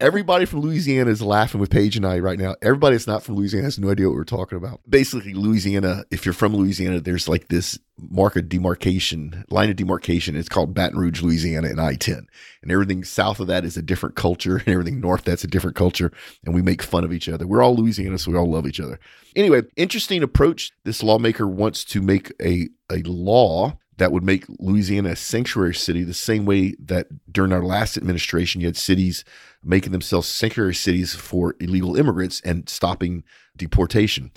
[0.00, 2.56] Everybody from Louisiana is laughing with Paige and I right now.
[2.60, 4.80] Everybody that's not from Louisiana has no idea what we're talking about.
[4.88, 10.34] Basically, Louisiana, if you're from Louisiana, there's like this mark of demarcation, line of demarcation.
[10.34, 12.26] It's called Baton Rouge, Louisiana, and I 10.
[12.62, 15.76] And everything south of that is a different culture, and everything north, that's a different
[15.76, 16.10] culture.
[16.44, 17.46] And we make fun of each other.
[17.46, 18.98] We're all Louisiana, so we all love each other.
[19.36, 20.72] Anyway, interesting approach.
[20.84, 26.02] This lawmaker wants to make a, a law that would make Louisiana a sanctuary city
[26.02, 29.24] the same way that during our last administration, you had cities
[29.62, 33.22] making themselves sanctuary cities for illegal immigrants and stopping
[33.56, 34.32] deportation.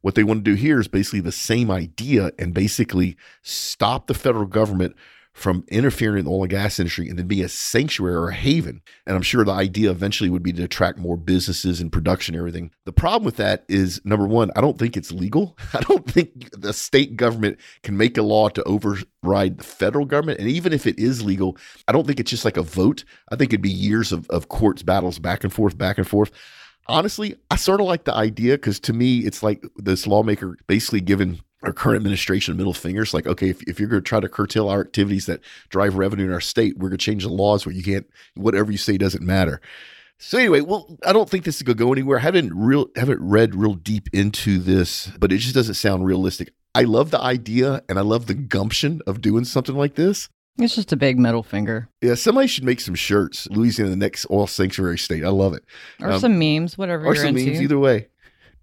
[0.00, 4.14] What they want to do here is basically the same idea and basically stop the
[4.14, 4.96] federal government
[5.32, 8.34] from interfering in the oil and gas industry and then be a sanctuary or a
[8.34, 8.82] haven.
[9.06, 12.40] And I'm sure the idea eventually would be to attract more businesses and production and
[12.40, 12.72] everything.
[12.84, 15.56] The problem with that is number one, I don't think it's legal.
[15.74, 20.40] I don't think the state government can make a law to override the federal government.
[20.40, 23.04] And even if it is legal, I don't think it's just like a vote.
[23.30, 26.32] I think it'd be years of, of courts battles back and forth, back and forth.
[26.86, 31.00] Honestly, I sort of like the idea because to me, it's like this lawmaker basically
[31.00, 34.28] giving our current administration middle fingers like okay if, if you're going to try to
[34.28, 37.66] curtail our activities that drive revenue in our state we're going to change the laws
[37.66, 39.60] where you can't whatever you say doesn't matter.
[40.18, 42.18] So anyway well i don't think this is going to go anywhere.
[42.18, 46.52] I haven't real haven't read real deep into this but it just doesn't sound realistic.
[46.74, 50.28] I love the idea and i love the gumption of doing something like this.
[50.58, 51.88] It's just a big middle finger.
[52.02, 55.24] Yeah somebody should make some shirts louisiana the next oil sanctuary state.
[55.24, 55.64] I love it.
[56.00, 57.46] Or Um, some memes, whatever or you're some into.
[57.50, 58.08] memes either way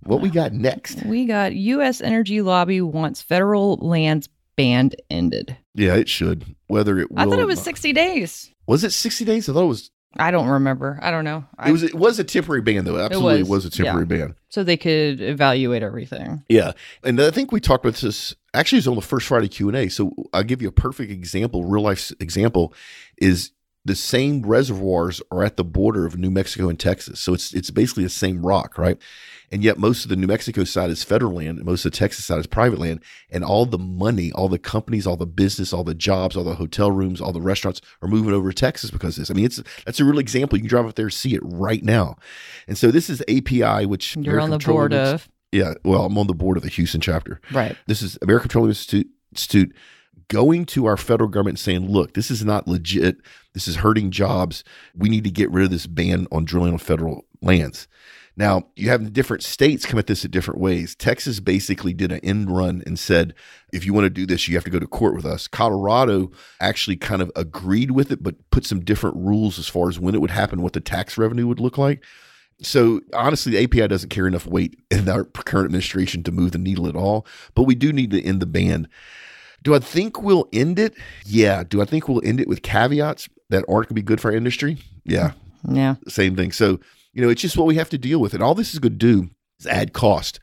[0.04, 2.02] what we got next We got U.S.
[2.02, 5.56] Energy Lobby wants federal lands banned ended.
[5.76, 8.52] yeah it should whether it will I thought it was 60 days.
[8.66, 11.00] was it 60 days i thought it was I don't remember.
[11.02, 11.46] I don't know.
[11.58, 12.98] I, It was it was a temporary ban though.
[12.98, 14.36] Absolutely, it was, was, a temporary ban.
[14.50, 16.44] so they could evaluate everything.
[16.50, 16.72] Yeah,
[17.04, 18.36] and I think we talked about this.
[18.54, 19.90] Actually, it was on the first Friday Q and A.
[19.90, 22.74] So I'll give you a perfect example, real life example,
[23.18, 23.52] is
[23.88, 27.20] the same reservoirs are at the border of New Mexico and Texas.
[27.20, 28.98] So it's it's basically the same rock, right?
[29.50, 31.98] And yet most of the New Mexico side is federal land, and most of the
[31.98, 33.02] Texas side is private land.
[33.30, 36.56] And all the money, all the companies, all the business, all the jobs, all the
[36.56, 39.32] hotel rooms, all the restaurants are moving over to Texas because of this.
[39.32, 40.58] I mean, it's that's a real example.
[40.58, 42.18] You can drive up there and see it right now.
[42.68, 45.30] And so this is API, which You're on American the board of.
[45.54, 47.40] yeah, well, I'm on the board of the Houston chapter.
[47.52, 47.78] Right.
[47.88, 49.74] This is American Petroleum Institute, Institute
[50.30, 53.18] going to our federal government saying, look, this is not legit.
[53.54, 54.64] This is hurting jobs.
[54.96, 57.88] We need to get rid of this ban on drilling on federal lands.
[58.36, 60.96] Now, you have different states come at this in different ways.
[60.96, 63.34] Texas basically did an end run and said,
[63.74, 65.48] if you want to do this, you have to go to court with us.
[65.48, 66.30] Colorado
[66.62, 70.14] actually kind of agreed with it, but put some different rules as far as when
[70.14, 72.04] it would happen, what the tax revenue would look like.
[72.62, 76.60] So honestly, the API doesn't carry enough weight in our current administration to move the
[76.60, 77.26] needle at all.
[77.56, 78.88] But we do need to end the ban.
[79.64, 80.94] Do I think we'll end it?
[81.26, 81.64] Yeah.
[81.68, 84.32] Do I think we'll end it with caveats that aren't going to be good for
[84.32, 84.78] our industry?
[85.04, 85.32] Yeah.
[85.68, 85.96] Yeah.
[86.08, 86.52] Same thing.
[86.52, 86.80] So,
[87.14, 88.34] you know, it's just what we have to deal with.
[88.34, 90.40] And all this is going to do is add cost.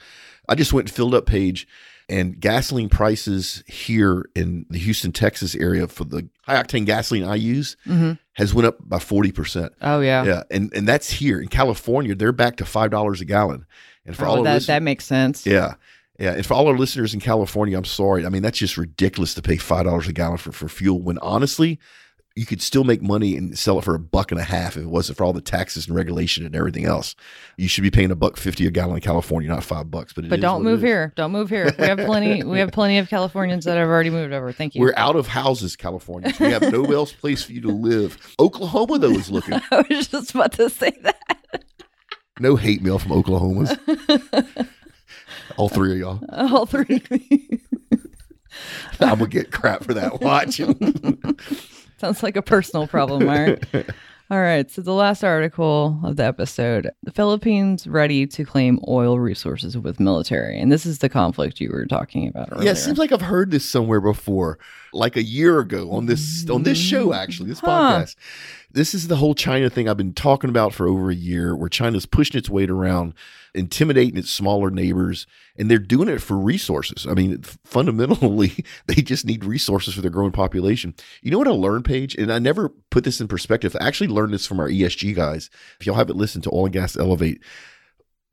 [0.48, 1.66] I just went and filled up Paige
[2.08, 7.36] and gasoline prices here in the Houston, Texas area for the high octane gasoline I
[7.36, 9.70] use hmm has went up by 40%.
[9.80, 10.24] Oh yeah.
[10.24, 10.42] Yeah.
[10.50, 13.64] And and that's here in California, they're back to $5 a gallon.
[14.04, 15.46] And for all Oh, our that that makes sense.
[15.46, 15.74] yeah.
[16.18, 16.34] Yeah.
[16.34, 18.24] And for all our listeners in California, I'm sorry.
[18.24, 21.78] I mean, that's just ridiculous to pay $5 a gallon for, for fuel when honestly,
[22.36, 24.82] you could still make money and sell it for a buck and a half if
[24.82, 27.14] it wasn't for all the taxes and regulation and everything else.
[27.56, 30.12] You should be paying a buck fifty a gallon in California, not five bucks.
[30.12, 31.12] But But don't move here.
[31.14, 31.72] Don't move here.
[31.78, 32.42] We have plenty.
[32.44, 34.50] we have plenty of Californians that have already moved over.
[34.50, 34.80] Thank you.
[34.80, 36.32] We're out of houses, California.
[36.40, 38.34] We have no else place for you to live.
[38.40, 39.54] Oklahoma, though, is looking.
[39.70, 41.64] I was just about to say that.
[42.40, 44.68] No hate mail from Oklahomas.
[45.56, 46.20] All three of y'all.
[46.32, 47.02] All three.
[49.00, 50.20] I'm gonna get crap for that.
[50.20, 50.56] Watch.
[51.98, 53.60] Sounds like a personal problem, Mark.
[54.30, 54.70] All right.
[54.70, 60.00] So the last article of the episode: the Philippines ready to claim oil resources with
[60.00, 62.66] military, and this is the conflict you were talking about earlier.
[62.66, 64.58] Yeah, it seems like I've heard this somewhere before,
[64.94, 67.06] like a year ago on this on this show.
[67.06, 67.22] Mm-hmm.
[67.22, 67.66] Actually, this Huh.
[67.68, 68.16] podcast.
[68.70, 71.68] This is the whole China thing I've been talking about for over a year, where
[71.68, 73.14] China's pushing its weight around,
[73.54, 77.06] intimidating its smaller neighbors, and they're doing it for resources.
[77.08, 80.94] I mean, fundamentally, they just need resources for their growing population.
[81.22, 83.76] You know what I learned, Paige and I never put this in perspective.
[83.80, 85.50] I actually learned this from our ESG guys.
[85.78, 87.40] If y'all haven't listened to Oil and Gas Elevate,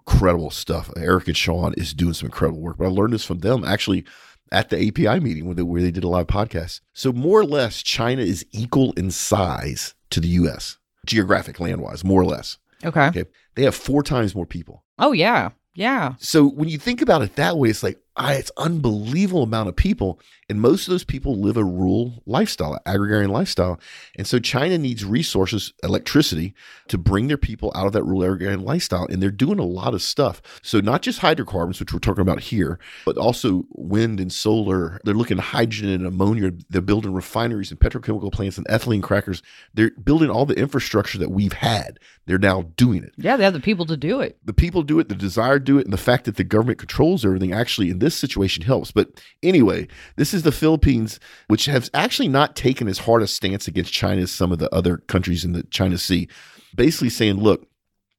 [0.08, 0.89] incredible stuff.
[0.97, 2.78] Eric and Sean is doing some incredible work.
[2.78, 4.06] But I learned this from them actually
[4.52, 6.82] at the API meeting where they, where they did a live podcast.
[6.94, 10.78] So more or less, China is equal in size to the U.S.
[11.06, 12.58] geographic land wise, more or less.
[12.84, 13.08] okay.
[13.08, 14.84] Okay, they have four times more people.
[15.00, 16.16] Oh yeah, yeah.
[16.20, 19.76] So when you think about it that way, it's like ah, it's unbelievable amount of
[19.76, 20.19] people,
[20.50, 23.80] and most of those people live a rural lifestyle, agrarian lifestyle,
[24.17, 26.54] and so China needs resources, electricity,
[26.88, 29.93] to bring their people out of that rural agrarian lifestyle, and they're doing a lot
[29.93, 30.41] of stuff.
[30.62, 35.00] So not just hydrocarbons, which we're talking about here, but also wind and solar.
[35.06, 36.52] They're looking at hydrogen and ammonia.
[36.69, 39.41] They're building refineries and petrochemical plants and ethylene crackers.
[39.74, 42.00] They're building all the infrastructure that we've had.
[42.26, 44.38] They're now doing it Yeah, they have the people to do it.
[44.45, 46.78] the people do it, the desire to do it, and the fact that the government
[46.78, 48.92] controls everything actually in this situation helps.
[48.92, 49.88] But anyway,
[50.18, 54.24] this is the Philippines, which has actually not taken as hard a stance against China
[54.24, 56.28] as some of the other countries in the China Sea.
[56.76, 57.68] Basically saying, look,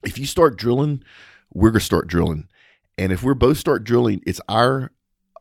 [0.03, 1.03] if you start drilling,
[1.53, 2.49] we're going to start drilling.
[2.97, 4.91] And if we're both start drilling, it's our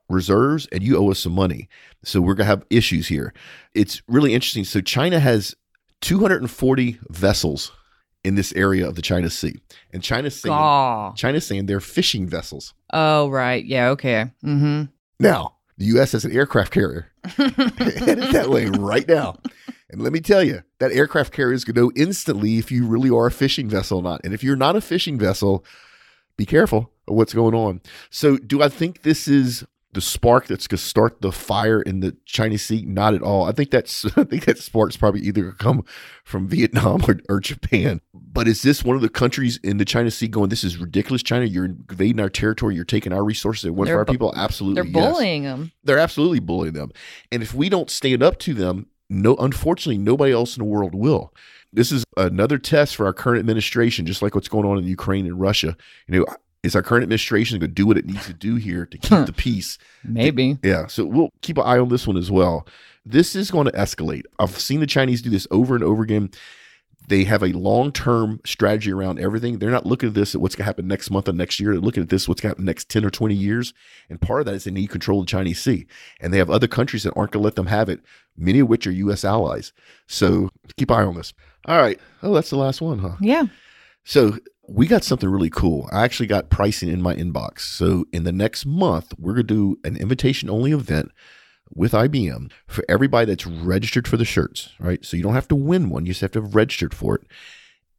[0.10, 1.70] reserves and you owe us some money.
[2.04, 3.34] So we're going to have issues here.
[3.74, 4.66] It's really interesting.
[4.66, 5.56] So China has
[6.02, 7.72] 240 vessels
[8.24, 9.60] in this area of the China Sea.
[9.92, 11.14] And China's saying, Gaw.
[11.14, 12.74] China's saying they're fishing vessels.
[12.94, 13.64] Oh right.
[13.66, 13.90] Yeah.
[13.90, 14.32] Okay.
[14.44, 14.84] Mm-hmm.
[15.20, 16.12] Now, the U.S.
[16.12, 17.08] has an aircraft carrier
[17.38, 19.38] headed that way right now.
[19.90, 22.88] And let me tell you, that aircraft carrier is going to know instantly if you
[22.88, 24.22] really are a fishing vessel or not.
[24.24, 25.66] And if you're not a fishing vessel,
[26.38, 27.82] be careful of what's going on.
[28.10, 32.00] So, do I think this is the spark that's going to start the fire in
[32.00, 32.84] the Chinese Sea?
[32.86, 33.44] Not at all.
[33.46, 35.86] I think that's I think that spark's probably either going to come
[36.24, 38.02] from Vietnam or, or Japan.
[38.14, 40.50] But is this one of the countries in the China Sea going?
[40.50, 41.46] This is ridiculous, China.
[41.46, 42.76] You're invading our territory.
[42.76, 43.70] You're taking our resources.
[43.72, 44.34] One They're our bu- people.
[44.36, 45.72] Absolutely, They're yes bullying them.
[45.84, 46.92] they're absolutely bullying them.
[47.32, 50.96] And if we don't stand up to them, no, unfortunately, nobody else in the world
[50.96, 51.34] will.
[51.74, 55.26] This is another test for our current administration, just like what's going on in Ukraine
[55.26, 55.76] and Russia.
[56.08, 56.26] You know,
[56.64, 59.26] is our current administration going to do what it needs to do here to keep
[59.26, 59.78] the peace?
[60.04, 60.58] Maybe.
[60.64, 62.68] Yeah, so we'll keep an eye on this one as well.
[63.06, 64.24] This is going to escalate.
[64.40, 66.30] I've seen the Chinese do this over and over again.
[67.08, 69.58] They have a long term strategy around everything.
[69.58, 71.72] They're not looking at this at what's going to happen next month or next year.
[71.72, 73.74] They're looking at this what's going to happen next 10 or 20 years.
[74.10, 75.88] And part of that is they need control of the Chinese Sea.
[76.22, 78.02] And they have other countries that aren't going to let them have it,
[78.38, 79.26] many of which are U.S.
[79.26, 79.74] allies.
[80.08, 81.34] So keep an eye on this.
[81.66, 82.00] All right.
[82.22, 83.16] Oh, that's the last one, huh?
[83.20, 83.46] Yeah.
[84.04, 84.38] So
[84.74, 85.90] we got something really cool.
[85.92, 87.62] I actually got pricing in my inbox.
[87.62, 91.12] So in the next month, we're going to do an invitation only event
[91.74, 95.04] with IBM for everybody that's registered for the shirts, right?
[95.04, 97.24] So you don't have to win one, you just have to have registered for it.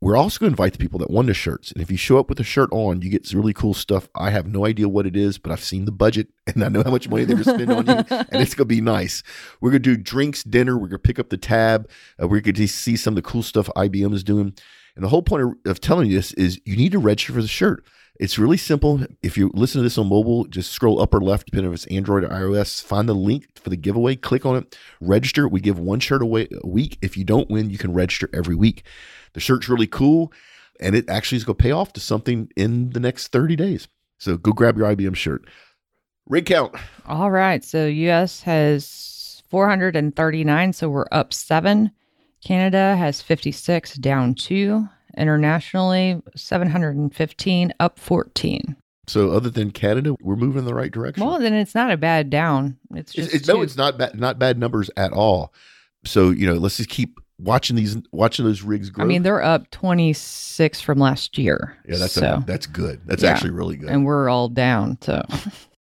[0.00, 1.70] We're also going to invite the people that won the shirts.
[1.70, 4.08] And if you show up with a shirt on, you get some really cool stuff.
[4.16, 6.82] I have no idea what it is, but I've seen the budget and I know
[6.82, 8.16] how much money they're going to spend on you.
[8.32, 9.22] And it's going to be nice.
[9.60, 10.74] We're going to do drinks, dinner.
[10.74, 11.88] We're going to pick up the tab.
[12.20, 14.54] Uh, we're going to see some of the cool stuff IBM is doing.
[14.94, 17.42] And the whole point of, of telling you this is you need to register for
[17.42, 17.84] the shirt.
[18.20, 19.00] It's really simple.
[19.22, 22.24] If you listen to this on mobile, just scroll upper left, depending if it's Android
[22.24, 25.48] or iOS, find the link for the giveaway, click on it, register.
[25.48, 26.98] We give one shirt away a week.
[27.00, 28.84] If you don't win, you can register every week.
[29.32, 30.32] The shirt's really cool.
[30.80, 33.88] and it actually is going to pay off to something in the next 30 days.
[34.18, 35.48] So go grab your IBM shirt.
[36.28, 36.74] Rig count.
[37.06, 37.64] All right.
[37.64, 41.90] So US has 439, so we're up seven.
[42.44, 44.88] Canada has 56, down two.
[45.16, 48.76] Internationally, 715, up 14.
[49.06, 51.24] So other than Canada, we're moving in the right direction.
[51.26, 52.78] Well, then it's not a bad down.
[52.94, 54.18] It's It's- just it's- no, it's not bad.
[54.18, 55.52] Not bad numbers at all.
[56.04, 59.04] So you know, let's just keep watching these, watching those rigs grow.
[59.04, 61.76] I mean, they're up 26 from last year.
[61.86, 63.00] yeah, that's so, a, that's good.
[63.04, 63.30] That's Yeah.
[63.32, 63.90] actually really good.
[63.90, 64.96] and we're all down.
[65.02, 65.22] So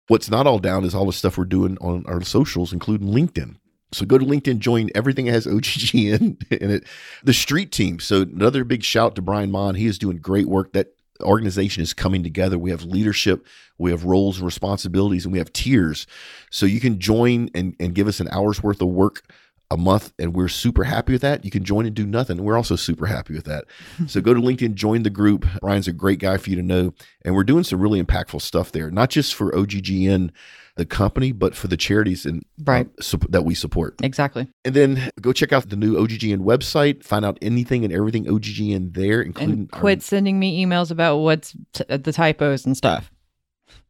[0.08, 3.56] What's not all down is all the stuff we're doing on our socials, including LinkedIn.
[3.92, 6.86] So go to LinkedIn, join everything that has OGG in, in it.
[7.22, 8.00] The street team.
[8.00, 9.74] So another big shout to Brian Mon.
[9.74, 10.72] He is doing great work.
[10.72, 10.88] That
[11.20, 12.58] organization is coming together.
[12.58, 13.46] We have leadership,
[13.78, 16.06] we have roles and responsibilities, and we have tiers.
[16.50, 19.22] So you can join and, and give us an hour's worth of work
[19.70, 21.44] a month, and we're super happy with that.
[21.44, 22.42] You can join and do nothing.
[22.42, 23.64] We're also super happy with that.
[24.06, 25.44] so go to LinkedIn, join the group.
[25.60, 26.94] Brian's a great guy for you to know.
[27.22, 30.30] And we're doing some really impactful stuff there, not just for OGGN,
[30.76, 32.86] the company, but for the charities and Right.
[32.86, 33.94] uh, sup- that we support.
[34.02, 34.46] exactly.
[34.64, 38.92] And then go check out the new OGGN website, find out anything and everything OGGN
[38.94, 43.10] there, including And quit sending me emails about what's t- the typos and stuff.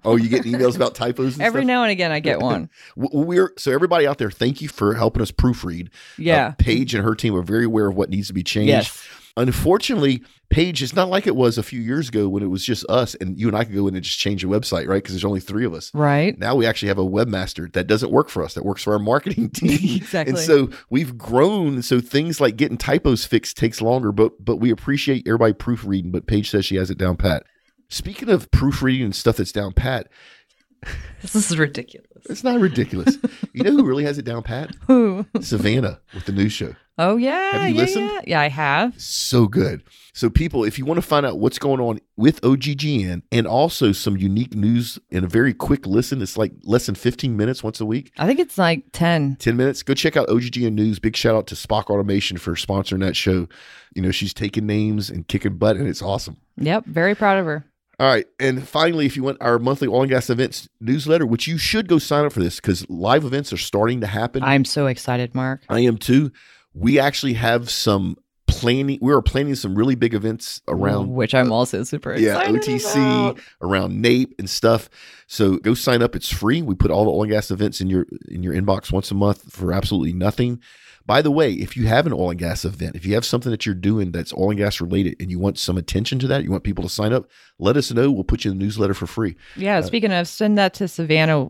[0.06, 1.66] Oh, you get emails about typos and Every stuff?
[1.66, 2.70] now and again, I get one.
[2.96, 5.88] We're so everybody out there, thank you for helping us proofread.
[6.16, 6.48] Yeah.
[6.48, 8.68] Uh, Paige and her team are very aware of what needs to be changed.
[8.68, 9.08] yes.
[9.38, 12.86] Unfortunately, Paige is not like it was a few years ago when it was just
[12.88, 14.96] us and you and I could go in and just change the website, right?
[15.02, 15.90] Because there's only three of us.
[15.92, 16.38] Right.
[16.38, 18.98] Now we actually have a webmaster that doesn't work for us, that works for our
[18.98, 19.96] marketing team.
[19.96, 20.30] exactly.
[20.30, 21.82] And so we've grown.
[21.82, 26.12] So things like getting typos fixed takes longer, but but we appreciate everybody proofreading.
[26.12, 27.44] But Paige says she has it down pat.
[27.88, 30.08] Speaking of proofreading and stuff that's down pat,
[31.22, 32.08] this is ridiculous.
[32.28, 33.18] it's not ridiculous.
[33.52, 34.74] you know who really has it down pat?
[34.86, 35.26] Who?
[35.40, 36.74] Savannah with the news show.
[36.98, 37.52] Oh yeah.
[37.52, 38.06] Have you yeah, listened?
[38.06, 38.20] Yeah.
[38.26, 39.00] yeah, I have.
[39.00, 39.82] So good.
[40.16, 43.92] So, people, if you want to find out what's going on with OGGN and also
[43.92, 47.82] some unique news in a very quick listen, it's like less than 15 minutes once
[47.82, 49.36] a week, I think it's like 10.
[49.38, 50.98] 10 minutes, go check out OGGN News.
[50.98, 53.46] Big shout out to SPOC Automation for sponsoring that show.
[53.94, 56.38] You know, she's taking names and kicking butt, and it's awesome.
[56.56, 56.86] Yep.
[56.86, 57.66] Very proud of her.
[57.98, 58.26] All right.
[58.38, 61.88] And finally, if you want our monthly oil and gas events newsletter, which you should
[61.88, 64.42] go sign up for this because live events are starting to happen.
[64.42, 65.62] I'm so excited, Mark.
[65.68, 66.30] I am too.
[66.74, 68.98] We actually have some planning.
[69.00, 72.54] We are planning some really big events around which I'm uh, also super excited.
[72.54, 72.60] yeah.
[72.60, 73.40] OTC, about.
[73.62, 74.90] around NAPE and stuff.
[75.26, 76.14] So go sign up.
[76.14, 76.60] It's free.
[76.60, 79.14] We put all the oil and gas events in your in your inbox once a
[79.14, 80.60] month for absolutely nothing.
[81.06, 83.50] By the way, if you have an oil and gas event, if you have something
[83.50, 86.42] that you're doing that's oil and gas related and you want some attention to that,
[86.42, 88.10] you want people to sign up, let us know.
[88.10, 89.36] We'll put you in the newsletter for free.
[89.54, 89.78] Yeah.
[89.78, 91.48] Uh, speaking of, send that to Savannah,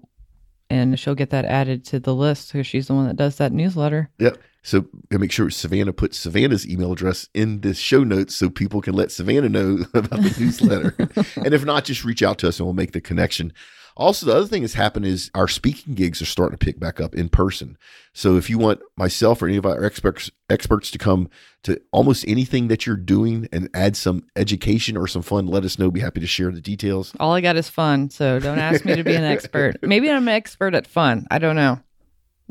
[0.68, 3.52] and she'll get that added to the list because she's the one that does that
[3.52, 4.10] newsletter.
[4.18, 4.38] Yep.
[4.62, 8.94] So make sure Savannah puts Savannah's email address in the show notes so people can
[8.94, 10.94] let Savannah know about the newsletter.
[11.36, 13.52] and if not, just reach out to us and we'll make the connection.
[13.96, 17.00] Also, the other thing that's happened is our speaking gigs are starting to pick back
[17.00, 17.78] up in person.
[18.12, 21.28] So if you want myself or any of our experts experts to come
[21.64, 25.78] to almost anything that you're doing and add some education or some fun, let us
[25.78, 25.90] know.
[25.90, 27.12] Be happy to share the details.
[27.18, 29.76] All I got is fun, so don't ask me to be an expert.
[29.82, 31.26] Maybe I'm an expert at fun.
[31.30, 31.80] I don't know.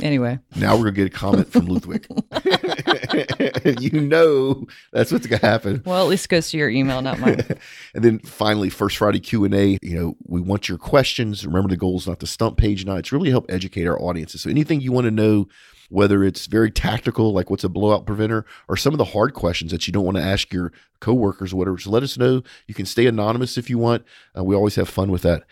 [0.01, 2.05] Anyway, Now we're gonna get a comment from Ludwig.
[3.79, 5.81] you know that's what's gonna happen.
[5.86, 7.41] well, at least it goes to your email, not mine.
[7.95, 9.77] and then finally, First Friday Q and A.
[9.81, 11.45] You know, we want your questions.
[11.45, 12.86] Remember, the goal is not the stump Paige.
[12.86, 14.41] Now, it's really help educate our audiences.
[14.41, 15.47] So anything you want to know,
[15.89, 19.71] whether it's very tactical, like what's a blowout preventer, or some of the hard questions
[19.71, 22.41] that you don't want to ask your coworkers or whatever, so let us know.
[22.67, 24.03] You can stay anonymous if you want.
[24.38, 25.43] Uh, we always have fun with that.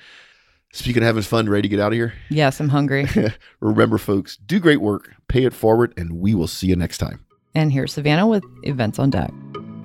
[0.75, 2.15] Speaking of having fun, ready to get out of here?
[2.29, 3.05] Yes, I'm hungry.
[3.59, 7.23] Remember, folks, do great work, pay it forward, and we will see you next time.
[7.53, 9.31] And here's Savannah with events on deck.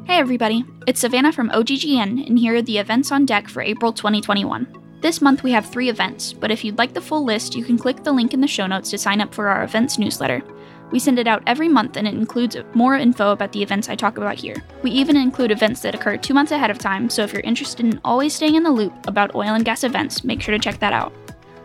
[0.06, 3.92] Hey everybody, it's Savannah from OGGN, and here are the events on deck for April
[3.92, 4.66] 2021.
[5.02, 7.76] This month we have three events, but if you'd like the full list, you can
[7.76, 10.42] click the link in the show notes to sign up for our events newsletter.
[10.90, 13.94] We send it out every month and it includes more info about the events I
[13.94, 14.62] talk about here.
[14.82, 17.84] We even include events that occur two months ahead of time, so if you're interested
[17.84, 20.78] in always staying in the loop about oil and gas events, make sure to check
[20.80, 21.12] that out.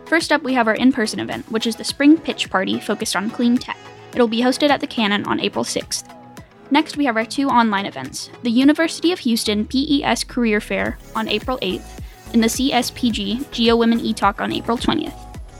[0.06, 3.16] First up, we have our in person event, which is the Spring Pitch Party focused
[3.16, 3.78] on clean tech.
[4.12, 6.04] It'll be hosted at the Cannon on April 6th.
[6.70, 11.28] Next, we have our two online events the University of Houston PES Career Fair on
[11.28, 12.00] April 8th,
[12.34, 15.14] and the CSPG Geo Women E Talk on April 20th.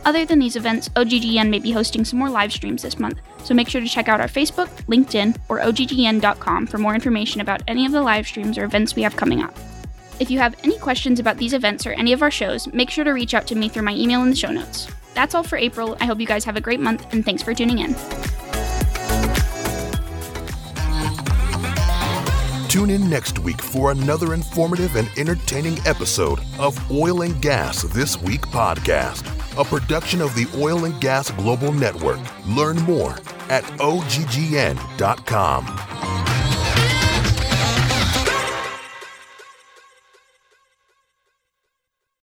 [0.05, 3.55] Other than these events, OGGN may be hosting some more live streams this month, so
[3.55, 7.87] make sure to check out our Facebook, LinkedIn, or OGGN.com for more information about any
[7.87, 9.57] of the live streams or events we have coming up.
[10.21, 13.05] If you have any questions about these events or any of our shows, make sure
[13.05, 14.89] to reach out to me through my email in the show notes.
[15.15, 15.97] That's all for April.
[16.01, 17.95] I hope you guys have a great month, and thanks for tuning in.
[22.75, 28.21] Tune in next week for another informative and entertaining episode of Oil and Gas This
[28.21, 29.25] Week podcast,
[29.57, 32.19] a production of the Oil and Gas Global Network.
[32.49, 33.13] Learn more
[33.49, 34.75] at oggn.com.